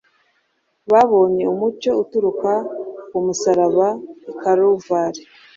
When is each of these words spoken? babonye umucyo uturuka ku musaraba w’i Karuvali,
babonye 0.91 1.43
umucyo 1.53 1.91
uturuka 2.03 2.51
ku 3.09 3.17
musaraba 3.25 3.87
w’i 4.23 4.33
Karuvali, 4.41 5.21